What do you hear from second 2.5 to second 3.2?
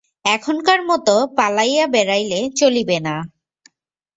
চলিবে না।